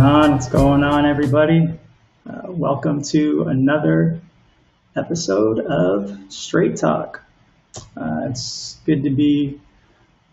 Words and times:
on? 0.00 0.32
What's 0.32 0.48
going 0.48 0.82
on, 0.82 1.04
everybody? 1.04 1.68
Uh, 2.26 2.42
welcome 2.46 3.02
to 3.02 3.44
another 3.48 4.20
episode 4.96 5.60
of 5.60 6.32
Straight 6.32 6.76
Talk. 6.76 7.22
Uh, 7.94 8.28
it's 8.30 8.78
good 8.86 9.02
to 9.02 9.10
be 9.10 9.60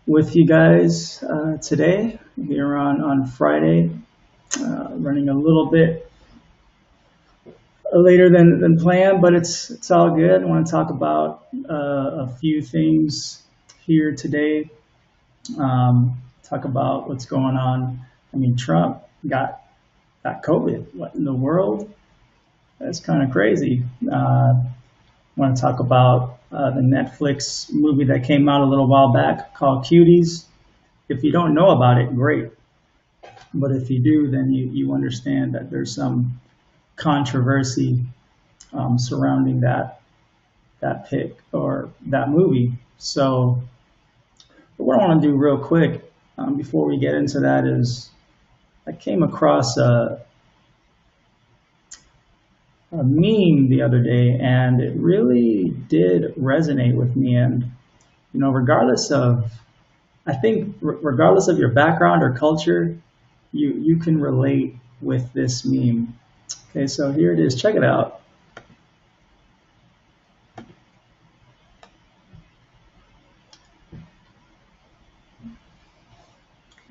with 0.06 0.34
you 0.34 0.46
guys 0.46 1.22
uh, 1.22 1.58
today 1.58 2.18
here 2.36 2.76
on, 2.76 3.02
on 3.02 3.26
Friday, 3.26 3.90
uh, 4.58 4.88
running 4.92 5.28
a 5.28 5.34
little 5.34 5.70
bit 5.70 6.10
later 7.92 8.30
than, 8.30 8.60
than 8.60 8.78
planned, 8.78 9.20
but 9.20 9.34
it's, 9.34 9.70
it's 9.70 9.90
all 9.90 10.16
good. 10.16 10.42
I 10.42 10.44
want 10.46 10.66
to 10.66 10.72
talk 10.72 10.88
about 10.88 11.46
uh, 11.68 12.24
a 12.24 12.36
few 12.40 12.62
things 12.62 13.42
here 13.86 14.14
today. 14.14 14.70
Um, 15.58 16.22
talk 16.42 16.64
about 16.64 17.06
what's 17.08 17.26
going 17.26 17.56
on. 17.56 18.00
I 18.32 18.36
mean, 18.38 18.56
Trump 18.56 19.02
got 19.26 19.62
got 20.22 20.42
COVID. 20.42 20.94
What 20.94 21.14
in 21.14 21.24
the 21.24 21.34
world? 21.34 21.92
That's 22.78 23.00
kind 23.00 23.22
of 23.22 23.30
crazy. 23.30 23.82
Uh, 24.10 24.54
want 25.36 25.56
to 25.56 25.62
talk 25.62 25.80
about 25.80 26.38
uh, 26.52 26.70
the 26.70 26.80
Netflix 26.80 27.72
movie 27.72 28.04
that 28.04 28.24
came 28.24 28.48
out 28.48 28.60
a 28.60 28.64
little 28.64 28.88
while 28.88 29.12
back 29.12 29.54
called 29.54 29.84
Cuties. 29.84 30.44
If 31.08 31.22
you 31.22 31.32
don't 31.32 31.54
know 31.54 31.70
about 31.70 31.98
it, 32.00 32.14
great. 32.14 32.50
But 33.54 33.72
if 33.72 33.90
you 33.90 34.00
do, 34.00 34.30
then 34.30 34.52
you, 34.52 34.66
you 34.66 34.92
understand 34.92 35.54
that 35.54 35.70
there's 35.70 35.94
some 35.94 36.40
controversy 36.96 38.04
um, 38.72 38.98
surrounding 38.98 39.60
that 39.60 40.00
that 40.80 41.08
pick 41.08 41.36
or 41.52 41.90
that 42.06 42.28
movie. 42.28 42.72
So 42.98 43.62
what 44.76 45.00
I 45.00 45.06
want 45.06 45.22
to 45.22 45.28
do 45.28 45.34
real 45.34 45.58
quick 45.58 46.08
um, 46.36 46.56
before 46.56 46.86
we 46.86 46.98
get 46.98 47.14
into 47.14 47.40
that 47.40 47.64
is 47.64 48.10
I 48.88 48.92
came 48.92 49.22
across 49.22 49.76
a, 49.76 50.24
a 52.90 53.04
meme 53.04 53.68
the 53.68 53.82
other 53.82 54.02
day 54.02 54.38
and 54.40 54.80
it 54.80 54.96
really 54.96 55.68
did 55.88 56.34
resonate 56.36 56.94
with 56.94 57.14
me. 57.14 57.36
And, 57.36 57.70
you 58.32 58.40
know, 58.40 58.50
regardless 58.50 59.10
of, 59.10 59.52
I 60.26 60.34
think, 60.34 60.76
regardless 60.80 61.48
of 61.48 61.58
your 61.58 61.68
background 61.68 62.22
or 62.22 62.32
culture, 62.32 62.96
you, 63.52 63.74
you 63.74 63.98
can 63.98 64.20
relate 64.20 64.74
with 65.02 65.32
this 65.34 65.66
meme. 65.66 66.14
Okay, 66.70 66.86
so 66.86 67.12
here 67.12 67.32
it 67.32 67.40
is. 67.40 67.60
Check 67.60 67.74
it 67.74 67.84
out. 67.84 68.17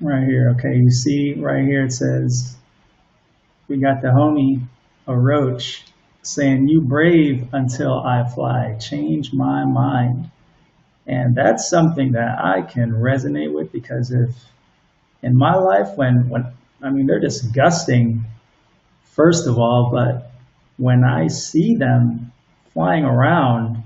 Right 0.08 0.26
here. 0.26 0.54
Okay, 0.58 0.76
you 0.76 0.90
see 0.90 1.34
right 1.34 1.64
here 1.64 1.84
it 1.84 1.92
says, 1.92 2.56
we 3.68 3.78
got 3.78 4.02
the 4.02 4.08
homie, 4.08 4.66
a 5.06 5.16
roach, 5.16 5.84
saying, 6.22 6.68
you 6.68 6.80
brave 6.80 7.48
until 7.52 8.00
I 8.00 8.28
fly, 8.28 8.76
change 8.80 9.32
my 9.32 9.64
mind. 9.64 10.30
And 11.06 11.34
that's 11.34 11.68
something 11.68 12.12
that 12.12 12.38
I 12.38 12.62
can 12.62 12.92
resonate 12.92 13.52
with 13.52 13.72
because 13.72 14.10
if 14.10 14.30
in 15.22 15.36
my 15.36 15.54
life, 15.54 15.96
when, 15.96 16.28
when 16.28 16.52
I 16.82 16.90
mean, 16.90 17.06
they're 17.06 17.20
disgusting, 17.20 18.24
first 19.12 19.46
of 19.46 19.58
all, 19.58 19.90
but 19.92 20.30
when 20.76 21.04
I 21.04 21.28
see 21.28 21.76
them 21.76 22.32
flying 22.72 23.04
around, 23.04 23.82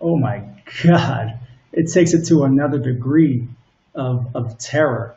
oh 0.00 0.16
my 0.16 0.44
God, 0.82 1.38
it 1.72 1.92
takes 1.92 2.14
it 2.14 2.26
to 2.28 2.44
another 2.44 2.78
degree 2.78 3.48
of, 3.94 4.34
of 4.34 4.58
terror. 4.58 5.16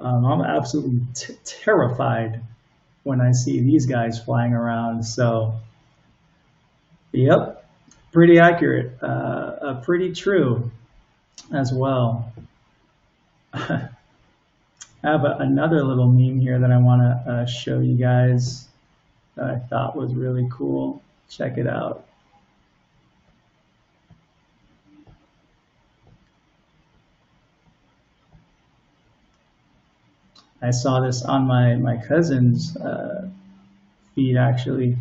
Um, 0.00 0.24
I'm 0.24 0.42
absolutely 0.42 1.00
terrified 1.44 2.42
when 3.02 3.20
I 3.20 3.32
see 3.32 3.60
these 3.60 3.86
guys 3.86 4.20
flying 4.20 4.52
around. 4.52 5.04
So, 5.04 5.54
yep, 7.12 7.64
pretty 8.12 8.38
accurate, 8.38 8.98
uh, 9.02 9.06
uh, 9.06 9.80
pretty 9.82 10.12
true 10.12 10.70
as 11.52 11.72
well. 11.72 12.32
I 13.52 13.88
have 15.02 15.24
a, 15.24 15.36
another 15.38 15.84
little 15.84 16.08
meme 16.08 16.40
here 16.40 16.58
that 16.58 16.70
I 16.70 16.78
want 16.78 17.02
to 17.02 17.30
uh, 17.30 17.46
show 17.46 17.78
you 17.78 17.94
guys 17.94 18.66
that 19.36 19.46
I 19.46 19.58
thought 19.58 19.96
was 19.96 20.14
really 20.14 20.48
cool. 20.50 21.02
Check 21.30 21.58
it 21.58 21.66
out. 21.66 22.05
I 30.66 30.72
saw 30.72 30.98
this 30.98 31.22
on 31.22 31.46
my 31.46 31.76
my 31.76 31.96
cousin's 31.96 32.76
uh, 32.76 33.28
feed 34.14 34.36
actually. 34.36 34.96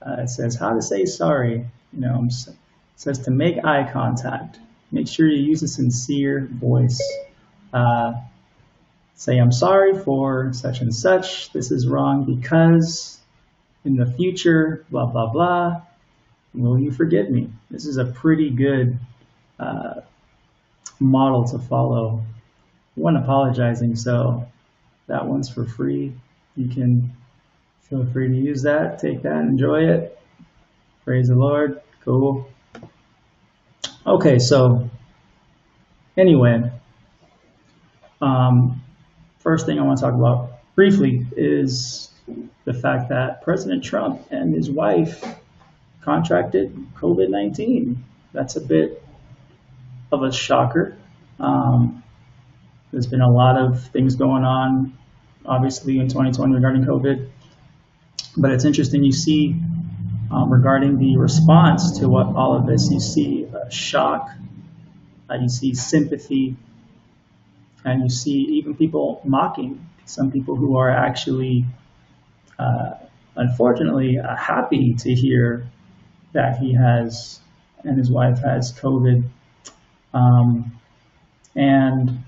Uh, 0.00 0.22
it 0.22 0.30
says 0.30 0.54
how 0.54 0.72
to 0.72 0.80
say 0.80 1.04
sorry. 1.04 1.66
You 1.92 2.00
know, 2.00 2.24
it 2.24 2.56
says 2.96 3.18
to 3.20 3.30
make 3.30 3.62
eye 3.62 3.90
contact. 3.92 4.58
Make 4.90 5.06
sure 5.06 5.28
you 5.28 5.42
use 5.42 5.62
a 5.62 5.68
sincere 5.68 6.48
voice. 6.50 6.98
Uh, 7.74 8.14
say 9.14 9.36
I'm 9.36 9.52
sorry 9.52 9.98
for 9.98 10.54
such 10.54 10.80
and 10.80 10.94
such. 10.94 11.52
This 11.52 11.70
is 11.70 11.86
wrong 11.86 12.24
because 12.24 13.18
in 13.84 13.96
the 13.96 14.06
future, 14.06 14.86
blah 14.90 15.04
blah 15.04 15.26
blah. 15.26 15.82
Will 16.54 16.78
you 16.78 16.90
forgive 16.90 17.28
me? 17.28 17.50
This 17.70 17.84
is 17.84 17.98
a 17.98 18.06
pretty 18.06 18.48
good 18.48 18.98
uh, 19.58 20.00
model 20.98 21.44
to 21.48 21.58
follow. 21.58 22.24
when 22.94 23.16
apologizing, 23.16 23.96
so 23.96 24.46
that 25.06 25.26
one's 25.26 25.48
for 25.48 25.64
free. 25.64 26.12
You 26.56 26.68
can 26.68 27.12
feel 27.82 28.06
free 28.06 28.28
to 28.28 28.34
use 28.34 28.62
that, 28.62 28.98
take 28.98 29.22
that, 29.22 29.40
enjoy 29.40 29.84
it. 29.84 30.18
Praise 31.04 31.28
the 31.28 31.34
Lord. 31.34 31.80
Cool. 32.04 32.48
Okay, 34.06 34.38
so 34.38 34.88
anyway, 36.16 36.70
um, 38.20 38.82
first 39.38 39.66
thing 39.66 39.78
I 39.78 39.82
want 39.82 39.98
to 39.98 40.04
talk 40.04 40.14
about 40.14 40.60
briefly 40.74 41.26
is 41.36 42.10
the 42.64 42.72
fact 42.72 43.08
that 43.10 43.42
President 43.42 43.84
Trump 43.84 44.26
and 44.30 44.54
his 44.54 44.70
wife 44.70 45.24
contracted 46.02 46.74
COVID 46.94 47.28
19. 47.28 48.04
That's 48.32 48.56
a 48.56 48.60
bit 48.60 49.02
of 50.10 50.22
a 50.22 50.32
shocker. 50.32 50.96
Um, 51.38 52.01
there's 52.92 53.06
been 53.06 53.22
a 53.22 53.30
lot 53.30 53.58
of 53.58 53.82
things 53.88 54.14
going 54.16 54.44
on, 54.44 54.96
obviously, 55.46 55.98
in 55.98 56.08
2020 56.08 56.54
regarding 56.54 56.84
COVID. 56.84 57.28
But 58.36 58.52
it's 58.52 58.64
interesting, 58.64 59.02
you 59.02 59.12
see 59.12 59.56
um, 60.30 60.52
regarding 60.52 60.98
the 60.98 61.16
response 61.16 61.98
to 61.98 62.08
what 62.08 62.26
all 62.36 62.56
of 62.56 62.66
this, 62.66 62.90
you 62.90 63.00
see 63.00 63.46
uh, 63.46 63.68
shock, 63.68 64.30
uh, 65.30 65.34
you 65.34 65.48
see 65.48 65.74
sympathy, 65.74 66.56
and 67.84 68.02
you 68.02 68.08
see 68.08 68.40
even 68.58 68.74
people 68.74 69.20
mocking 69.24 69.88
some 70.04 70.30
people 70.30 70.56
who 70.56 70.76
are 70.76 70.90
actually, 70.90 71.64
uh, 72.58 72.92
unfortunately, 73.36 74.18
uh, 74.18 74.36
happy 74.36 74.94
to 74.94 75.14
hear 75.14 75.66
that 76.32 76.58
he 76.58 76.74
has 76.74 77.40
and 77.84 77.98
his 77.98 78.10
wife 78.10 78.38
has 78.40 78.72
COVID. 78.72 79.24
Um, 80.14 80.78
and 81.54 82.24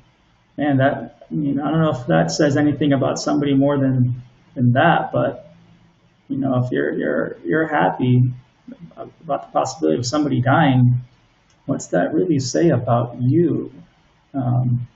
man, 0.56 0.78
that 0.78 1.26
I 1.30 1.34
mean, 1.34 1.60
I 1.60 1.70
don't 1.70 1.80
know 1.80 1.90
if 1.90 2.06
that 2.06 2.30
says 2.30 2.56
anything 2.56 2.92
about 2.92 3.18
somebody 3.18 3.54
more 3.54 3.78
than 3.78 4.22
than 4.54 4.72
that, 4.72 5.10
but 5.12 5.54
you 6.28 6.38
know, 6.38 6.64
if 6.64 6.70
you're 6.70 6.92
you're 6.92 7.36
you're 7.44 7.66
happy 7.66 8.22
about 8.96 9.46
the 9.46 9.52
possibility 9.52 9.98
of 9.98 10.06
somebody 10.06 10.40
dying, 10.40 11.00
what's 11.66 11.88
that 11.88 12.14
really 12.14 12.38
say 12.38 12.70
about 12.70 13.20
you? 13.20 13.72
Um, 14.32 14.86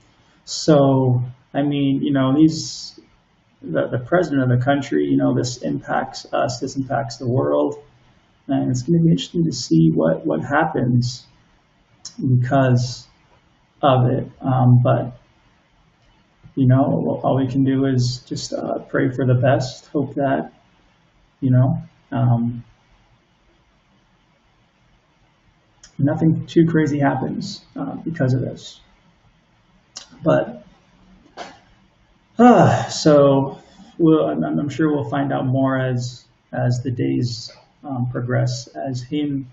so, 0.44 1.22
I 1.52 1.62
mean, 1.62 2.02
you 2.02 2.12
know, 2.12 2.34
he's 2.34 2.98
the, 3.60 3.88
the 3.88 3.98
president 3.98 4.50
of 4.50 4.58
the 4.58 4.64
country. 4.64 5.06
You 5.06 5.16
know, 5.16 5.34
this 5.34 5.58
impacts 5.58 6.26
us. 6.32 6.60
This 6.60 6.76
impacts 6.76 7.16
the 7.16 7.28
world, 7.28 7.82
and 8.46 8.70
it's 8.70 8.82
going 8.82 8.98
to 8.98 9.04
be 9.04 9.10
interesting 9.10 9.44
to 9.44 9.52
see 9.52 9.90
what 9.90 10.24
what 10.24 10.40
happens 10.40 11.26
because 12.16 13.06
of 13.82 14.06
it. 14.10 14.30
Um, 14.40 14.80
but 14.82 15.18
you 16.58 16.66
know, 16.66 17.20
all 17.22 17.36
we 17.36 17.46
can 17.46 17.62
do 17.62 17.86
is 17.86 18.18
just 18.26 18.52
uh, 18.52 18.80
pray 18.80 19.10
for 19.10 19.24
the 19.24 19.34
best, 19.34 19.86
hope 19.86 20.16
that, 20.16 20.52
you 21.40 21.50
know, 21.50 21.80
um, 22.10 22.64
nothing 26.00 26.44
too 26.46 26.66
crazy 26.66 26.98
happens 26.98 27.64
uh, 27.76 27.94
because 27.94 28.34
of 28.34 28.40
this. 28.40 28.80
But, 30.24 30.66
uh, 32.40 32.88
so 32.88 33.62
we'll, 33.96 34.26
I'm, 34.26 34.42
I'm, 34.42 34.68
sure 34.68 34.92
we'll 34.92 35.08
find 35.08 35.32
out 35.32 35.46
more 35.46 35.78
as, 35.78 36.24
as 36.50 36.82
the 36.82 36.90
days 36.90 37.52
um, 37.84 38.08
progress, 38.10 38.66
as 38.66 39.00
him, 39.00 39.48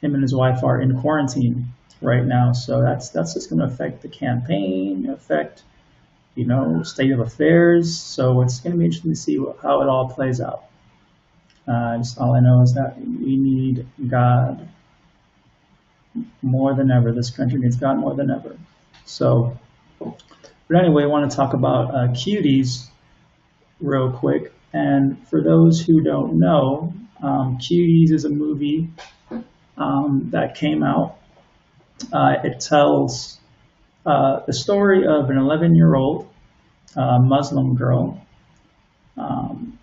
him 0.00 0.14
and 0.14 0.22
his 0.24 0.34
wife 0.34 0.64
are 0.64 0.80
in 0.80 1.00
quarantine 1.00 1.72
right 2.02 2.24
now. 2.24 2.54
So 2.54 2.82
that's, 2.82 3.10
that's 3.10 3.34
just 3.34 3.50
going 3.50 3.60
to 3.60 3.66
affect 3.66 4.02
the 4.02 4.08
campaign, 4.08 5.08
affect 5.10 5.62
you 6.34 6.46
know, 6.46 6.82
state 6.82 7.10
of 7.10 7.20
affairs. 7.20 7.98
So 7.98 8.42
it's 8.42 8.60
going 8.60 8.72
to 8.72 8.78
be 8.78 8.84
interesting 8.84 9.12
to 9.12 9.16
see 9.16 9.36
how 9.62 9.82
it 9.82 9.88
all 9.88 10.08
plays 10.08 10.40
out. 10.40 10.64
Uh, 11.66 11.98
just 11.98 12.18
all 12.18 12.34
I 12.34 12.40
know 12.40 12.62
is 12.62 12.74
that 12.74 12.98
we 12.98 13.36
need 13.36 13.86
God 14.08 14.68
more 16.42 16.74
than 16.74 16.90
ever. 16.90 17.12
This 17.12 17.30
country 17.30 17.58
needs 17.58 17.76
God 17.76 17.98
more 17.98 18.14
than 18.14 18.30
ever. 18.30 18.56
So, 19.04 19.58
but 19.98 20.76
anyway, 20.76 21.04
I 21.04 21.06
want 21.06 21.30
to 21.30 21.36
talk 21.36 21.52
about 21.52 21.94
uh, 21.94 22.08
Cuties 22.08 22.86
real 23.80 24.12
quick. 24.12 24.52
And 24.72 25.26
for 25.28 25.42
those 25.42 25.84
who 25.84 26.00
don't 26.00 26.38
know, 26.38 26.94
um, 27.22 27.58
Cuties 27.58 28.12
is 28.12 28.24
a 28.24 28.30
movie 28.30 28.88
um, 29.76 30.28
that 30.30 30.54
came 30.54 30.82
out. 30.82 31.18
Uh, 32.12 32.36
it 32.44 32.60
tells 32.60 33.39
uh, 34.06 34.40
the 34.46 34.52
story 34.52 35.06
of 35.06 35.30
an 35.30 35.36
11 35.36 35.74
year 35.74 35.94
old 35.94 36.28
uh, 36.96 37.18
Muslim 37.18 37.74
girl. 37.74 38.20
Um, 39.16 39.78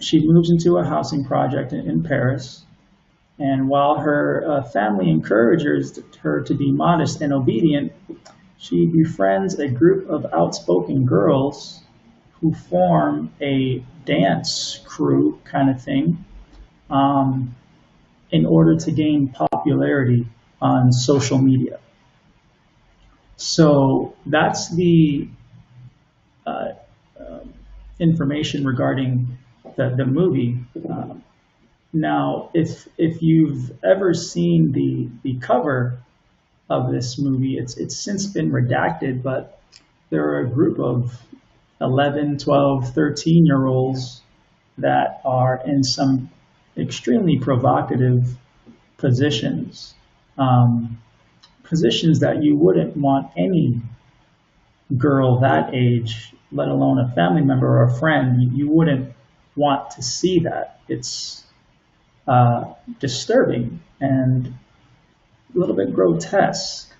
she 0.00 0.20
moves 0.26 0.50
into 0.50 0.76
a 0.78 0.84
housing 0.84 1.24
project 1.24 1.72
in, 1.72 1.88
in 1.88 2.02
Paris. 2.02 2.64
And 3.38 3.68
while 3.68 3.98
her 3.98 4.44
uh, 4.46 4.62
family 4.62 5.10
encourages 5.10 5.98
her 6.20 6.42
to 6.42 6.54
be 6.54 6.70
modest 6.70 7.20
and 7.20 7.32
obedient, 7.32 7.92
she 8.58 8.86
befriends 8.86 9.58
a 9.58 9.68
group 9.68 10.08
of 10.08 10.26
outspoken 10.32 11.04
girls 11.04 11.82
who 12.40 12.54
form 12.54 13.32
a 13.40 13.82
dance 14.04 14.80
crew 14.84 15.40
kind 15.44 15.68
of 15.68 15.82
thing 15.82 16.24
um, 16.90 17.54
in 18.30 18.46
order 18.46 18.76
to 18.76 18.92
gain 18.92 19.28
popularity 19.28 20.26
on 20.60 20.92
social 20.92 21.38
media. 21.38 21.78
So 23.36 24.14
that's 24.26 24.74
the 24.74 25.28
uh, 26.46 26.68
um, 27.18 27.52
information 27.98 28.64
regarding 28.64 29.38
the, 29.76 29.94
the 29.96 30.04
movie. 30.04 30.58
Um, 30.88 31.22
now, 31.92 32.50
if 32.54 32.88
if 32.98 33.22
you've 33.22 33.72
ever 33.84 34.14
seen 34.14 34.72
the 34.72 35.08
the 35.22 35.38
cover 35.38 35.98
of 36.68 36.90
this 36.90 37.18
movie, 37.18 37.56
it's 37.56 37.76
it's 37.76 37.96
since 37.96 38.26
been 38.26 38.50
redacted, 38.50 39.22
but 39.22 39.60
there 40.10 40.24
are 40.30 40.40
a 40.40 40.48
group 40.48 40.78
of 40.78 41.20
11, 41.80 42.38
12, 42.38 42.94
13 42.94 43.46
year 43.46 43.66
olds 43.66 44.22
that 44.78 45.20
are 45.24 45.62
in 45.64 45.82
some 45.82 46.30
extremely 46.76 47.38
provocative 47.38 48.36
positions. 48.96 49.94
Um, 50.38 50.98
positions 51.64 52.20
that 52.20 52.42
you 52.42 52.56
wouldn't 52.56 52.96
want 52.96 53.30
any 53.36 53.80
girl 54.96 55.40
that 55.40 55.74
age, 55.74 56.32
let 56.52 56.68
alone 56.68 56.98
a 56.98 57.08
family 57.14 57.42
member 57.42 57.66
or 57.66 57.84
a 57.84 57.98
friend, 57.98 58.56
you, 58.56 58.68
wouldn't 58.68 59.12
want 59.56 59.90
to 59.92 60.02
see 60.02 60.40
that. 60.40 60.80
It's 60.88 61.44
uh, 62.28 62.74
disturbing 63.00 63.80
and 64.00 64.46
a 65.54 65.58
little 65.58 65.74
bit 65.74 65.94
grotesque. 65.94 66.92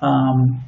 Um, 0.00 0.64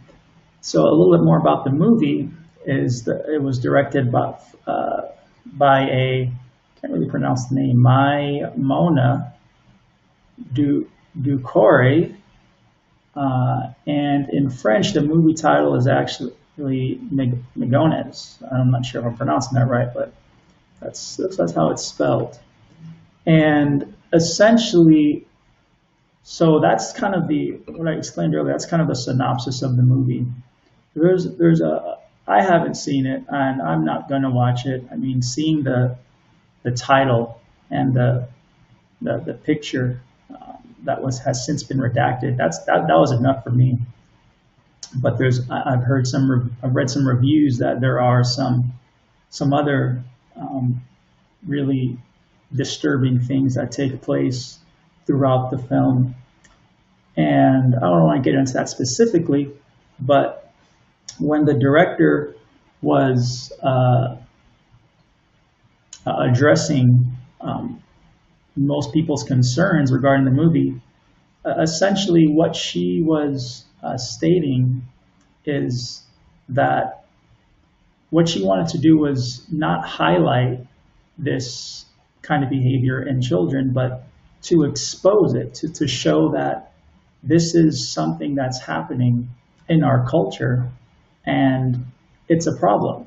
so 0.61 0.83
a 0.83 0.91
little 0.91 1.17
bit 1.17 1.25
more 1.25 1.39
about 1.39 1.65
the 1.65 1.71
movie 1.71 2.31
is 2.67 3.05
that 3.05 3.33
it 3.33 3.43
was 3.43 3.59
directed 3.59 4.13
by 4.13 4.35
uh, 4.67 5.03
by 5.47 5.81
a 5.89 6.33
can't 6.81 6.93
really 6.93 7.09
pronounce 7.09 7.47
the 7.49 7.57
name 7.57 7.79
Maimouna 7.79 9.33
du 10.53 10.89
Doucouré, 11.21 12.15
uh, 13.19 13.73
and 13.85 14.29
in 14.29 14.49
French, 14.49 14.93
the 14.93 15.03
movie 15.03 15.35
title 15.35 15.75
is 15.75 15.89
actually 15.89 16.33
Migones. 16.57 18.37
I'm 18.53 18.71
not 18.71 18.87
sure 18.87 19.01
if 19.01 19.07
I'm 19.09 19.17
pronouncing 19.17 19.59
that 19.59 19.67
right, 19.67 19.93
but 19.93 20.15
that's, 20.81 21.17
that's 21.17 21.53
how 21.53 21.71
it's 21.71 21.83
spelled. 21.83 22.39
And 23.27 23.93
essentially, 24.13 25.27
so 26.23 26.61
that's 26.61 26.93
kind 26.93 27.17
of 27.17 27.27
the, 27.27 27.59
what 27.67 27.89
I 27.89 27.95
explained 27.95 28.37
earlier, 28.37 28.53
that's 28.53 28.67
kind 28.67 28.81
of 28.81 28.87
the 28.87 28.95
synopsis 28.95 29.63
of 29.63 29.77
the 29.77 29.83
movie. 29.83 30.25
There's, 30.95 31.25
there's 31.37 31.61
a, 31.61 31.99
I 32.29 32.43
haven't 32.43 32.77
seen 32.77 33.07
it 33.07 33.25
and 33.29 33.61
I'm 33.61 33.85
not 33.85 34.09
going 34.09 34.23
to 34.23 34.31
watch 34.31 34.65
it. 34.65 34.85
I 34.93 34.95
mean, 34.95 35.23
seeing 35.23 35.65
the, 35.65 35.97
the 36.63 36.71
title 36.71 37.41
and 37.69 37.95
the, 37.95 38.29
the, 39.03 39.19
the 39.19 39.35
picture 39.35 40.03
that 40.85 41.03
was 41.03 41.19
has 41.21 41.45
since 41.45 41.63
been 41.63 41.79
redacted. 41.79 42.37
That's 42.37 42.59
that, 42.65 42.87
that 42.87 42.95
was 42.97 43.13
enough 43.13 43.45
for 43.45 43.51
me. 43.51 43.79
But 44.95 45.19
there's 45.19 45.49
I've 45.51 45.83
heard 45.83 46.07
some 46.07 46.57
I've 46.63 46.75
read 46.75 46.91
some 46.91 47.07
reviews 47.07 47.59
that 47.59 47.81
there 47.81 48.01
are 48.01 48.25
some 48.25 48.73
some 49.31 49.53
other 49.53 50.03
um, 50.37 50.83
really 51.47 51.99
disturbing 52.55 53.21
things 53.21 53.55
that 53.55 53.73
take 53.73 54.01
place 54.01 54.59
throughout 55.07 55.51
the 55.51 55.59
film. 55.59 56.15
And 57.17 57.75
I 57.75 57.81
don't 57.81 58.05
want 58.05 58.23
to 58.23 58.31
get 58.31 58.39
into 58.39 58.55
that 58.55 58.69
specifically, 58.69 59.51
but 59.99 60.53
when 61.19 61.45
the 61.45 61.55
director 61.55 62.37
was 62.81 63.53
uh, 63.63 64.17
addressing 66.07 67.17
um, 67.41 67.83
most 68.59 68.93
people's 68.93 69.25
concerns 69.25 69.93
regarding 69.93 70.25
the 70.25 70.31
movie. 70.31 70.81
Uh, 71.45 71.61
essentially, 71.61 72.27
what 72.27 72.57
she 72.57 73.03
was 73.03 73.65
uh, 73.83 73.97
stating 73.97 74.83
is 75.45 76.03
that 76.49 77.05
what 78.11 78.29
she 78.29 78.43
wanted 78.43 78.69
to 78.69 78.79
do 78.79 78.99
was 78.99 79.45
not 79.51 79.87
highlight 79.87 80.67
this 81.17 81.85
kind 82.23 82.43
of 82.43 82.51
behavior 82.51 83.03
in 83.03 83.23
children, 83.23 83.73
but 83.73 84.05
to 84.43 84.65
expose 84.65 85.35
it, 85.35 85.55
to, 85.55 85.69
to 85.73 85.87
show 85.87 86.33
that 86.33 86.73
this 87.23 87.55
is 87.55 87.89
something 87.89 88.35
that's 88.35 88.61
happening 88.61 89.29
in 89.69 89.83
our 89.83 90.09
culture 90.09 90.71
and 91.25 91.85
it's 92.29 92.47
a 92.47 92.57
problem. 92.57 93.07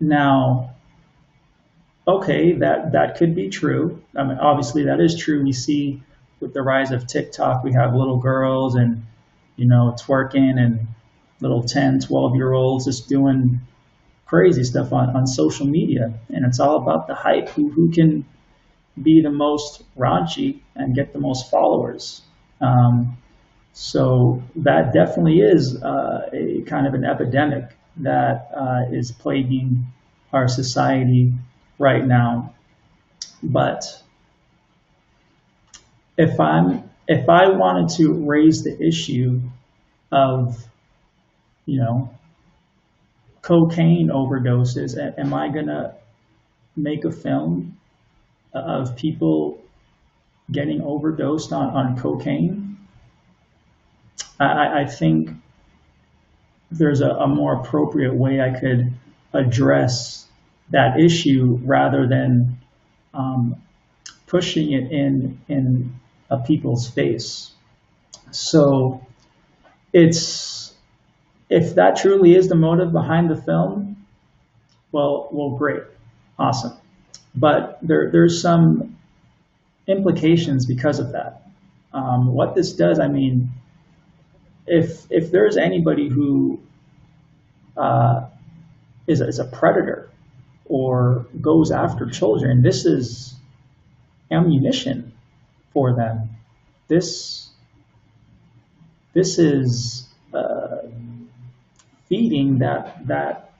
Now, 0.00 0.73
okay, 2.06 2.52
that, 2.52 2.92
that 2.92 3.16
could 3.16 3.34
be 3.34 3.48
true. 3.48 4.02
I 4.16 4.24
mean, 4.24 4.38
obviously 4.38 4.84
that 4.84 5.00
is 5.00 5.16
true. 5.16 5.42
We 5.42 5.52
see 5.52 6.02
with 6.40 6.52
the 6.52 6.62
rise 6.62 6.90
of 6.90 7.06
TikTok, 7.06 7.64
we 7.64 7.72
have 7.72 7.94
little 7.94 8.18
girls 8.18 8.74
and, 8.74 9.04
you 9.56 9.66
know, 9.66 9.94
twerking 9.98 10.58
and 10.58 10.88
little 11.40 11.62
10, 11.62 12.00
12 12.00 12.34
year 12.36 12.52
olds 12.52 12.84
just 12.84 13.08
doing 13.08 13.60
crazy 14.26 14.64
stuff 14.64 14.92
on, 14.92 15.16
on 15.16 15.26
social 15.26 15.66
media. 15.66 16.12
And 16.28 16.44
it's 16.44 16.60
all 16.60 16.76
about 16.76 17.06
the 17.06 17.14
hype, 17.14 17.48
who, 17.50 17.70
who 17.70 17.90
can 17.90 18.26
be 19.00 19.22
the 19.22 19.30
most 19.30 19.82
raunchy 19.96 20.60
and 20.74 20.94
get 20.94 21.12
the 21.12 21.18
most 21.18 21.50
followers. 21.50 22.22
Um, 22.60 23.18
so 23.72 24.42
that 24.56 24.92
definitely 24.92 25.40
is 25.40 25.82
uh, 25.82 26.28
a 26.32 26.62
kind 26.62 26.86
of 26.86 26.94
an 26.94 27.04
epidemic 27.04 27.76
that 27.96 28.50
uh, 28.56 28.92
is 28.92 29.10
plaguing 29.12 29.86
our 30.32 30.48
society 30.48 31.32
right 31.78 32.04
now. 32.04 32.54
But 33.42 34.02
if 36.16 36.38
I'm 36.40 36.90
if 37.06 37.28
I 37.28 37.48
wanted 37.48 37.96
to 37.96 38.14
raise 38.14 38.62
the 38.64 38.80
issue 38.80 39.40
of, 40.10 40.64
you 41.66 41.78
know, 41.78 42.10
cocaine 43.42 44.08
overdoses, 44.08 44.96
am 45.18 45.34
I 45.34 45.48
gonna 45.48 45.94
make 46.76 47.04
a 47.04 47.12
film 47.12 47.76
of 48.52 48.96
people 48.96 49.58
getting 50.50 50.80
overdosed 50.82 51.52
on, 51.52 51.70
on 51.70 51.98
cocaine? 52.00 52.78
I, 54.40 54.82
I 54.82 54.86
think 54.86 55.30
there's 56.70 57.00
a, 57.00 57.10
a 57.10 57.26
more 57.26 57.60
appropriate 57.60 58.14
way 58.14 58.40
I 58.40 58.58
could 58.58 58.92
address 59.32 60.26
that 60.70 60.98
issue 60.98 61.58
rather 61.62 62.06
than 62.06 62.58
um, 63.12 63.56
pushing 64.26 64.72
it 64.72 64.90
in 64.90 65.40
in 65.48 65.94
a 66.30 66.38
people's 66.38 66.88
face. 66.88 67.52
So 68.30 69.06
it's 69.92 70.74
if 71.50 71.74
that 71.76 71.96
truly 71.96 72.34
is 72.34 72.48
the 72.48 72.54
motive 72.54 72.92
behind 72.92 73.30
the 73.30 73.36
film, 73.36 74.06
well, 74.90 75.28
well, 75.30 75.50
great, 75.50 75.82
awesome. 76.38 76.76
But 77.34 77.78
there 77.82 78.10
there's 78.10 78.40
some 78.40 78.96
implications 79.86 80.66
because 80.66 80.98
of 80.98 81.12
that. 81.12 81.42
Um, 81.92 82.32
what 82.32 82.54
this 82.54 82.72
does, 82.72 82.98
I 82.98 83.08
mean, 83.08 83.50
if 84.66 85.06
if 85.10 85.30
there's 85.30 85.56
anybody 85.56 86.08
who 86.08 86.60
uh, 87.76 88.26
is, 89.06 89.20
is 89.20 89.38
a 89.38 89.44
predator 89.44 90.10
or 90.74 91.24
goes 91.40 91.70
after 91.70 92.04
children, 92.10 92.60
this 92.60 92.84
is 92.84 93.36
ammunition 94.28 95.12
for 95.72 95.94
them. 95.94 96.30
This 96.88 97.48
this 99.12 99.38
is 99.38 100.08
uh, 100.32 100.78
feeding 102.08 102.58
that 102.58 103.06
that 103.06 103.52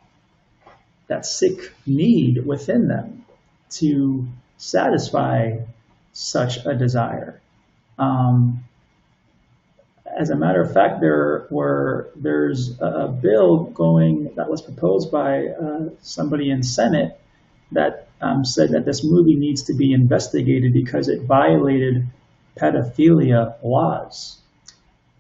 that 1.07 1.25
sick 1.25 1.73
need 1.87 2.45
within 2.45 2.89
them 2.89 3.25
to 3.79 4.27
satisfy 4.57 5.59
such 6.13 6.67
a 6.67 6.75
desire. 6.75 7.41
Um, 7.97 8.65
as 10.17 10.31
a 10.31 10.37
matter 10.37 10.61
of 10.61 10.73
fact, 10.73 11.01
there 11.01 11.47
were 11.51 12.11
there's 12.17 12.79
a 12.81 13.09
bill 13.09 13.65
going 13.65 14.35
that 14.37 14.49
was 14.49 14.63
proposed 14.63 15.11
by 15.11 15.47
uh, 15.49 15.89
somebody 16.03 16.51
in 16.51 16.63
Senate 16.63 17.19
that 17.73 18.09
um, 18.21 18.45
said 18.45 18.71
that 18.71 18.85
this 18.85 19.03
movie 19.05 19.35
needs 19.35 19.65
to 19.65 19.75
be 19.75 19.93
investigated 19.93 20.73
because 20.73 21.09
it 21.09 21.23
violated 21.23 22.07
pedophilia 22.57 23.57
laws. 23.63 24.39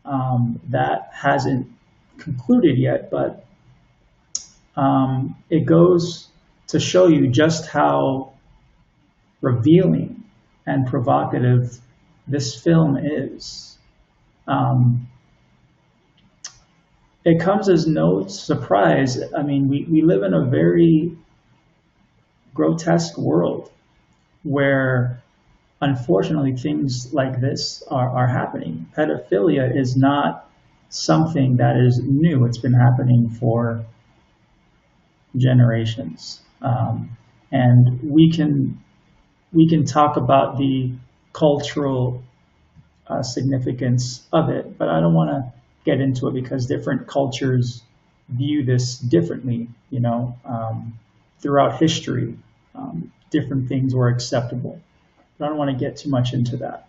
Um, 0.04 0.60
that 0.68 1.10
hasn't 1.12 1.66
concluded 2.18 2.78
yet, 2.78 3.10
but 3.10 3.46
um, 4.76 5.36
it 5.50 5.64
goes 5.64 6.28
to 6.68 6.78
show 6.78 7.08
you 7.08 7.28
just 7.28 7.66
how 7.66 8.34
revealing 9.40 10.24
and 10.66 10.86
provocative 10.86 11.78
this 12.26 12.54
film 12.54 12.96
is. 12.96 13.73
Um, 14.46 15.08
it 17.24 17.40
comes 17.40 17.68
as 17.68 17.86
no 17.86 18.26
surprise. 18.26 19.18
I 19.32 19.42
mean, 19.42 19.68
we, 19.68 19.86
we 19.90 20.02
live 20.02 20.22
in 20.22 20.34
a 20.34 20.44
very 20.44 21.16
grotesque 22.52 23.16
world 23.18 23.70
where 24.42 25.22
unfortunately 25.80 26.56
things 26.56 27.12
like 27.12 27.40
this 27.40 27.82
are, 27.90 28.08
are 28.10 28.26
happening. 28.26 28.86
Pedophilia 28.96 29.76
is 29.76 29.96
not 29.96 30.50
something 30.90 31.56
that 31.56 31.76
is 31.76 32.00
new. 32.04 32.44
It's 32.44 32.58
been 32.58 32.74
happening 32.74 33.30
for 33.40 33.84
generations. 35.36 36.40
Um, 36.62 37.16
and 37.50 38.00
we 38.02 38.30
can 38.30 38.80
we 39.52 39.68
can 39.68 39.84
talk 39.84 40.16
about 40.16 40.58
the 40.58 40.92
cultural 41.32 42.23
uh, 43.06 43.22
significance 43.22 44.26
of 44.32 44.48
it, 44.48 44.78
but 44.78 44.88
I 44.88 45.00
don't 45.00 45.14
want 45.14 45.30
to 45.30 45.52
get 45.84 46.00
into 46.00 46.28
it 46.28 46.34
because 46.34 46.66
different 46.66 47.06
cultures 47.06 47.82
view 48.28 48.64
this 48.64 48.98
differently. 48.98 49.68
You 49.90 50.00
know, 50.00 50.38
um, 50.44 50.98
throughout 51.40 51.78
history, 51.80 52.36
um, 52.74 53.12
different 53.30 53.68
things 53.68 53.94
were 53.94 54.08
acceptable. 54.08 54.80
But 55.38 55.46
I 55.46 55.48
don't 55.48 55.58
want 55.58 55.70
to 55.70 55.76
get 55.76 55.96
too 55.98 56.10
much 56.10 56.32
into 56.32 56.56
that. 56.58 56.88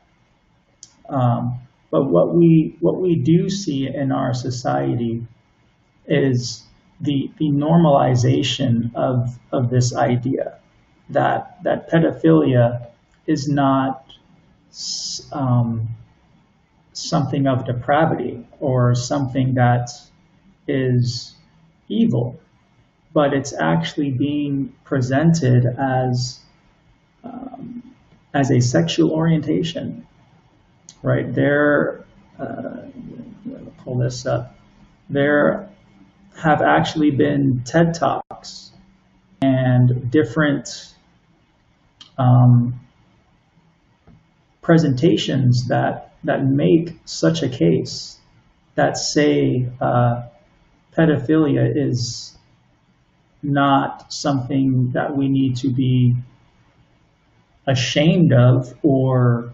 Um, 1.09 1.59
but 1.91 2.05
what 2.05 2.33
we 2.33 2.75
what 2.79 2.99
we 2.99 3.15
do 3.15 3.49
see 3.49 3.87
in 3.87 4.11
our 4.11 4.33
society 4.33 5.25
is 6.07 6.63
the 7.01 7.31
the 7.37 7.49
normalization 7.49 8.95
of 8.95 9.37
of 9.51 9.69
this 9.69 9.95
idea 9.95 10.57
that 11.09 11.63
that 11.63 11.89
pedophilia 11.89 12.87
is 13.27 13.47
not 13.47 14.05
um, 15.31 15.89
something 16.95 17.45
of 17.45 17.65
depravity 17.65 18.47
or 18.59 18.95
something 18.95 19.55
that 19.55 19.89
is 20.67 21.35
evil, 21.89 22.39
but 23.13 23.33
it's 23.33 23.53
actually 23.53 24.11
being 24.11 24.73
presented 24.85 25.65
as 25.65 26.39
um, 27.23 27.83
as 28.33 28.51
a 28.51 28.59
sexual 28.59 29.11
orientation, 29.11 30.07
right? 31.03 31.33
There, 31.33 32.05
uh, 32.39 32.87
pull 33.83 33.97
this 33.97 34.25
up. 34.25 34.55
There 35.09 35.69
have 36.41 36.61
actually 36.61 37.11
been 37.11 37.63
TED 37.65 37.93
talks 37.93 38.71
and 39.41 40.11
different 40.11 40.93
um, 42.17 42.79
presentations 44.61 45.67
that 45.67 46.04
that 46.25 46.45
make 46.45 46.97
such 47.05 47.43
a 47.43 47.49
case 47.49 48.19
that 48.75 48.97
say 48.97 49.67
uh, 49.79 50.23
pedophilia 50.95 51.71
is 51.75 52.37
not 53.41 54.11
something 54.11 54.91
that 54.91 55.15
we 55.15 55.29
need 55.29 55.57
to 55.57 55.69
be 55.69 56.15
ashamed 57.67 58.33
of 58.33 58.73
or 58.83 59.53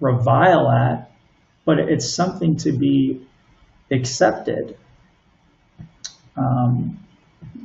revile 0.00 0.70
at, 0.70 1.10
but 1.64 1.78
it's 1.78 2.08
something 2.08 2.56
to 2.56 2.72
be 2.72 3.26
accepted. 3.90 4.76
Um, 6.36 6.98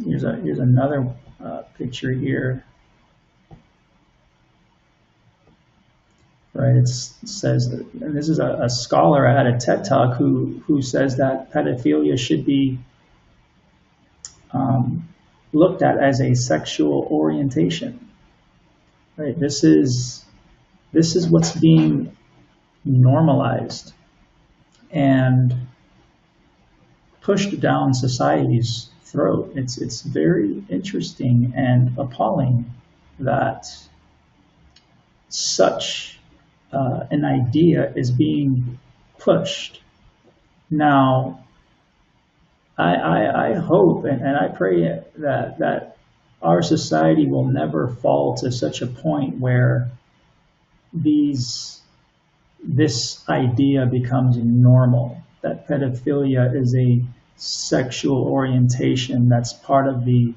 here's 0.06 0.24
a 0.24 0.36
here's 0.36 0.60
another 0.60 1.08
uh, 1.44 1.64
picture 1.78 2.12
here. 2.12 2.64
Right? 6.58 6.76
it 6.76 6.88
says, 6.88 7.68
and 7.68 8.16
this 8.16 8.30
is 8.30 8.40
a, 8.40 8.64
a, 8.64 8.70
scholar 8.70 9.28
at 9.28 9.46
a 9.46 9.58
TED 9.58 9.86
Talk 9.86 10.18
who 10.18 10.62
who 10.66 10.82
says 10.82 11.18
that 11.18 11.52
pedophilia 11.54 12.18
should 12.18 12.46
be 12.46 12.80
um, 14.52 15.08
looked 15.54 15.84
at 15.84 15.98
as 15.98 16.20
a 16.20 16.34
sexual 16.34 17.08
orientation, 17.12 18.10
right? 19.18 19.40
This 19.40 19.64
is 19.64 20.26
this 20.92 21.16
is 21.16 21.30
what's 21.30 21.52
being 21.52 22.18
normalized 22.84 23.94
and 24.90 25.54
pushed 27.22 27.60
down 27.60 27.94
society's 27.94 28.90
throat. 29.04 29.52
It's 29.56 29.78
it's 29.78 30.02
very 30.02 30.64
interesting 30.70 31.54
and 31.56 31.98
appalling 32.00 32.74
that 33.20 33.68
such 35.30 36.17
uh, 36.72 37.06
an 37.12 37.26
idea 37.26 37.94
is 37.96 38.12
being 38.12 38.80
pushed. 39.18 39.82
Now, 40.70 41.46
I, 42.78 42.94
I, 42.96 43.50
I 43.50 43.54
hope 43.56 44.06
and, 44.06 44.22
and 44.22 44.38
I 44.38 44.50
pray 44.50 45.02
that, 45.18 45.60
that 45.60 45.98
our 46.42 46.62
society 46.62 47.26
will 47.26 47.46
never 47.46 47.88
fall 47.88 48.36
to 48.38 48.52
such 48.52 48.82
a 48.82 48.88
point 48.88 49.40
where 49.40 49.90
these 50.94 51.82
this 52.64 53.28
idea 53.30 53.86
becomes 53.86 54.38
normal 54.38 55.22
that 55.42 55.68
pedophilia 55.68 56.56
is 56.56 56.76
a 56.76 57.02
sexual 57.36 58.24
orientation 58.24 59.30
that's 59.30 59.54
part 59.54 59.88
of 59.88 60.06
the 60.06 60.34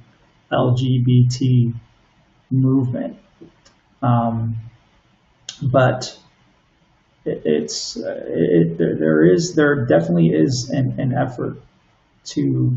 LGBT 0.53 1.75
movement. 2.51 3.17
Um, 4.03 4.57
but 5.63 6.19
it, 7.25 7.43
it's 7.45 7.97
it, 7.97 8.79
there, 8.79 8.97
there 8.97 9.25
is 9.25 9.55
there 9.55 9.87
definitely 9.87 10.29
is 10.29 10.71
an, 10.71 10.99
an 10.99 11.15
effort 11.15 11.61
to 12.25 12.77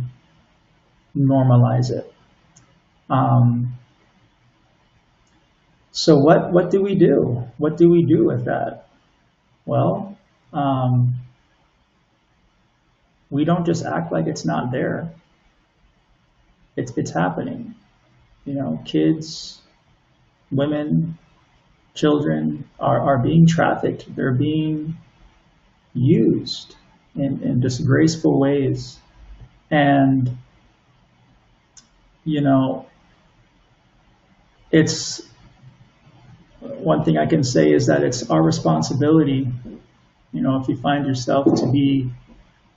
normalize 1.16 1.92
it. 1.92 2.13
Um, 3.10 3.78
so 5.92 6.18
what 6.18 6.52
what 6.52 6.72
do 6.72 6.82
we 6.82 6.96
do? 6.96 7.48
What 7.58 7.78
do 7.78 7.90
we 7.90 8.04
do 8.04 8.25
with 8.25 8.46
that? 8.46 8.88
Well, 9.66 10.18
um, 10.52 11.16
we 13.30 13.46
don't 13.46 13.66
just 13.66 13.86
act 13.86 14.12
like 14.12 14.28
it's 14.28 14.46
not 14.46 14.72
there. 14.72 15.13
It's 16.75 16.98
it's 16.98 17.12
happening. 17.12 17.75
You 18.46 18.56
know, 18.56 18.82
kids, 18.86 19.62
women, 20.52 21.18
children 21.94 22.70
are, 22.80 23.00
are 23.00 23.18
being 23.20 23.48
trafficked. 23.48 24.14
They're 24.16 24.32
being 24.32 24.98
used 25.94 26.76
in, 27.16 27.42
in 27.44 27.60
disgraceful 27.60 28.40
ways. 28.40 29.00
And, 29.70 30.38
you 32.24 32.42
know, 32.42 32.88
it's 34.72 35.22
one 36.60 37.04
thing 37.04 37.18
I 37.18 37.26
can 37.26 37.44
say 37.44 37.72
is 37.72 37.88
that 37.88 38.04
it's 38.04 38.30
our 38.30 38.42
responsibility, 38.42 39.48
you 40.32 40.42
know, 40.42 40.60
if 40.60 40.68
you 40.68 40.78
find 40.78 41.06
yourself 41.06 41.60
to 41.60 41.72
be 41.72 42.12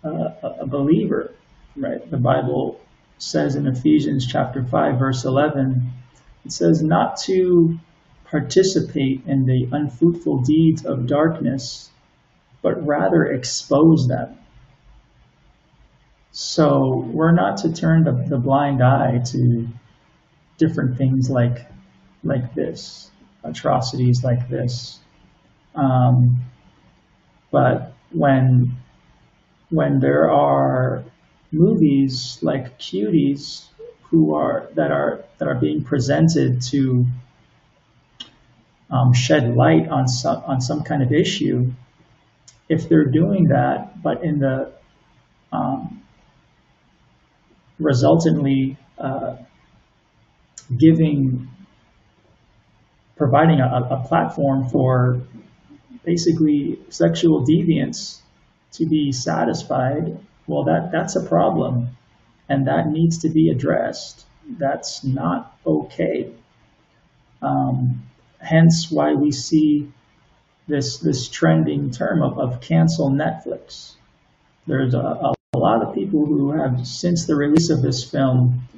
uh, 0.05 0.31
a, 0.43 0.49
a 0.61 0.67
believer, 0.67 1.33
right? 1.77 2.09
The 2.11 2.19
Bible 2.19 2.81
says 3.19 3.57
in 3.57 3.67
Ephesians 3.67 4.27
chapter 4.27 4.63
5, 4.63 4.99
verse 4.99 5.25
11, 5.25 5.91
it 6.45 6.53
says 6.53 6.83
not 6.83 7.17
to 7.21 7.79
participate 8.37 9.23
in 9.27 9.47
the 9.47 9.67
unfruitful 9.73 10.43
deeds 10.43 10.85
of 10.85 11.07
darkness, 11.07 11.89
but 12.61 12.87
rather 12.87 13.25
expose 13.25 14.07
them. 14.09 14.37
So 16.33 17.09
we're 17.15 17.33
not 17.33 17.57
to 17.59 17.73
turn 17.73 18.05
the, 18.05 18.13
the 18.13 18.37
blind 18.37 18.83
eye 18.83 19.23
to 19.33 19.67
different 20.59 20.99
things 20.99 21.31
like 21.31 21.67
like 22.23 22.55
this, 22.55 23.11
atrocities 23.43 24.23
like 24.23 24.51
this. 24.51 24.99
Um, 25.75 26.45
but 27.51 27.95
when 28.13 28.77
when 29.71 30.01
there 30.01 30.31
are 30.31 31.05
movies 31.53 32.39
like 32.43 32.79
Cuties, 32.79 33.65
who 34.11 34.35
are 34.35 34.69
that 34.75 34.91
are 34.91 35.25
that 35.39 35.49
are 35.49 35.55
being 35.55 35.83
presented 35.83 36.61
to 36.73 37.07
um, 38.91 39.13
shed 39.13 39.55
light 39.57 39.89
on 39.89 40.09
some 40.09 40.43
on 40.47 40.61
some 40.61 40.83
kind 40.83 41.03
of 41.03 41.13
issue, 41.13 41.73
if 42.69 42.89
they're 42.89 43.05
doing 43.05 43.49
that, 43.49 44.03
but 44.03 44.23
in 44.23 44.39
the 44.39 44.73
um, 45.53 46.03
resultantly 47.79 48.77
uh, 48.99 49.37
giving 50.77 51.49
providing 53.17 53.61
a, 53.61 53.89
a 53.91 54.05
platform 54.07 54.69
for 54.69 55.23
basically 56.05 56.79
sexual 56.91 57.45
deviance 57.45 58.21
to 58.73 58.87
be 58.87 59.11
satisfied, 59.11 60.19
well, 60.47 60.65
that, 60.65 60.93
that's 60.93 61.17
a 61.17 61.23
problem. 61.23 61.89
And 62.49 62.69
that 62.69 62.89
needs 62.89 63.19
to 63.19 63.29
be 63.29 63.51
addressed. 63.51 64.25
That's 64.49 65.03
not 65.03 65.59
okay. 65.67 66.31
Um, 67.43 68.05
hence 68.41 68.91
why 68.91 69.15
we 69.15 69.33
see 69.33 69.93
this, 70.69 70.99
this 70.99 71.29
trending 71.29 71.91
term 71.91 72.23
of, 72.23 72.39
of 72.39 72.61
cancel 72.61 73.11
Netflix. 73.11 73.93
There's 74.67 74.95
a, 74.95 74.99
a, 74.99 75.35
lot 75.55 75.83
of 75.83 75.95
people 75.95 76.27
who 76.27 76.51
have, 76.51 76.87
since 76.87 77.27
the 77.27 77.35
release 77.35 77.71
of 77.71 77.81
this 77.81 78.09
film, 78.09 78.69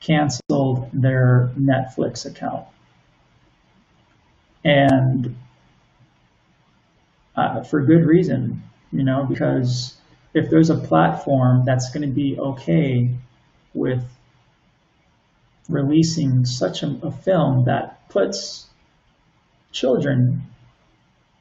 canceled 0.00 0.90
their 0.92 1.52
Netflix 1.56 2.26
account. 2.26 2.66
And 4.64 5.36
uh, 7.36 7.62
for 7.62 7.82
good 7.82 8.04
reason, 8.04 8.62
you 8.90 9.04
know, 9.04 9.24
because 9.24 9.96
if 10.34 10.50
there's 10.50 10.70
a 10.70 10.76
platform 10.76 11.64
that's 11.64 11.90
going 11.90 12.08
to 12.08 12.14
be 12.14 12.38
okay 12.38 13.10
with 13.72 14.02
releasing 15.68 16.44
such 16.44 16.82
a, 16.82 16.98
a 17.02 17.10
film 17.10 17.64
that 17.66 18.08
puts 18.08 18.66
children 19.74 20.44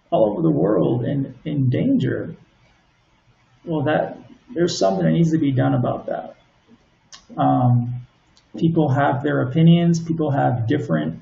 all 0.10 0.32
over 0.32 0.42
the 0.42 0.50
world 0.50 1.06
in, 1.06 1.34
in 1.46 1.70
danger, 1.70 2.36
well, 3.64 3.84
that 3.84 4.18
there's 4.54 4.78
something 4.78 5.06
that 5.06 5.12
needs 5.12 5.32
to 5.32 5.38
be 5.38 5.52
done 5.52 5.74
about 5.74 6.08
that. 6.08 6.36
Um, 7.38 8.06
people 8.58 8.90
have 8.90 9.24
their 9.24 9.42
opinions. 9.42 10.00
People 10.00 10.32
have 10.32 10.68
different 10.68 11.22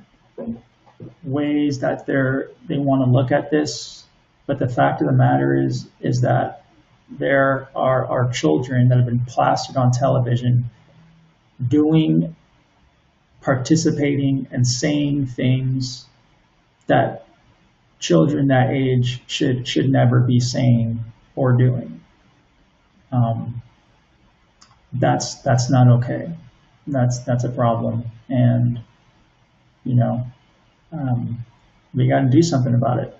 ways 1.24 1.80
that 1.80 2.06
they're 2.06 2.50
they 2.68 2.77
want 2.77 3.03
to 3.06 3.10
look 3.10 3.32
at 3.32 3.51
this. 3.51 4.03
But 4.48 4.60
the 4.60 4.68
fact 4.68 5.01
of 5.01 5.08
the 5.08 5.13
matter 5.13 5.56
is 5.56 5.88
is 6.00 6.22
that 6.22 6.65
there 7.10 7.70
are, 7.75 8.06
are 8.06 8.32
children 8.32 8.88
that 8.89 8.98
have 8.98 9.06
been 9.06 9.25
plastered 9.25 9.75
on 9.75 9.91
television 9.91 10.70
doing, 11.65 12.36
participating, 13.41 14.48
and 14.51 14.65
saying 14.65 15.27
things 15.27 16.06
that 16.91 17.25
children 18.00 18.48
that 18.48 18.71
age 18.71 19.24
should 19.27 19.67
should 19.67 19.89
never 19.89 20.19
be 20.19 20.39
saying 20.39 21.03
or 21.36 21.53
doing. 21.53 22.01
Um, 23.12 23.62
that's 24.93 25.36
that's 25.41 25.69
not 25.69 25.88
okay. 25.88 26.33
That's 26.88 27.19
that's 27.19 27.43
a 27.45 27.50
problem, 27.50 28.03
and 28.29 28.81
you 29.86 29.95
know 29.95 30.25
um, 30.91 31.45
we 31.93 32.07
got 32.07 32.21
to 32.21 32.29
do 32.29 32.41
something 32.41 32.74
about 32.74 33.00
it. 33.00 33.17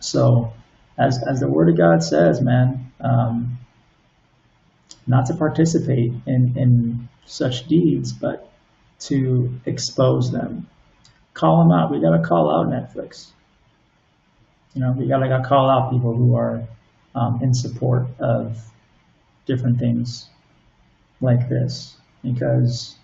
So, 0.00 0.52
as 0.96 1.22
as 1.26 1.40
the 1.40 1.48
Word 1.48 1.68
of 1.68 1.76
God 1.76 2.02
says, 2.02 2.40
man, 2.40 2.92
um, 3.00 3.58
not 5.06 5.26
to 5.26 5.34
participate 5.34 6.12
in 6.26 6.56
in 6.56 7.08
such 7.24 7.66
deeds, 7.66 8.12
but 8.12 8.48
to 8.98 9.60
expose 9.66 10.30
them, 10.30 10.68
call 11.36 11.58
them 11.58 11.70
out. 11.70 11.90
We 11.90 12.00
got 12.00 12.16
to 12.16 12.22
call 12.26 12.50
out 12.50 12.66
Netflix. 12.68 13.28
You 14.74 14.80
know, 14.80 14.92
we 14.92 15.06
got 15.06 15.18
to 15.18 15.42
call 15.46 15.70
out 15.70 15.92
people 15.92 16.14
who 16.14 16.34
are 16.34 16.66
um, 17.14 17.40
in 17.42 17.52
support 17.54 18.06
of 18.18 18.58
different 19.44 19.78
things 19.78 20.28
like 21.20 21.48
this, 21.48 21.96
because 22.22 22.96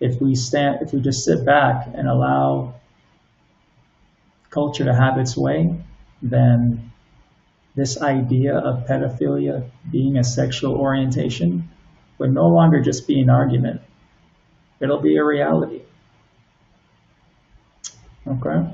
if 0.00 0.20
we 0.20 0.34
stand, 0.34 0.78
if 0.82 0.92
we 0.92 1.00
just 1.00 1.24
sit 1.24 1.44
back 1.44 1.88
and 1.94 2.08
allow 2.08 2.74
culture 4.50 4.84
to 4.84 4.94
have 4.94 5.18
its 5.18 5.36
way, 5.36 5.74
then 6.22 6.92
this 7.74 8.00
idea 8.00 8.56
of 8.56 8.86
pedophilia 8.86 9.70
being 9.90 10.16
a 10.16 10.24
sexual 10.24 10.74
orientation 10.76 11.68
would 12.18 12.32
no 12.32 12.48
longer 12.48 12.80
just 12.80 13.06
be 13.06 13.20
an 13.20 13.28
argument. 13.28 13.80
It'll 14.80 15.00
be 15.00 15.16
a 15.16 15.24
reality. 15.24 15.82
Okay? 18.26 18.68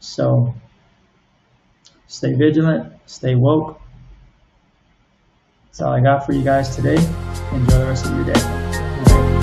So, 0.00 0.54
stay 2.06 2.34
vigilant, 2.34 2.92
stay 3.06 3.34
woke. 3.34 3.80
That's 5.66 5.80
all 5.80 5.92
I 5.92 6.00
got 6.00 6.26
for 6.26 6.32
you 6.32 6.44
guys 6.44 6.74
today. 6.76 6.96
Enjoy 7.52 7.78
the 7.78 7.86
rest 7.86 8.06
of 8.06 8.14
your 8.14 8.24
day. 8.32 9.33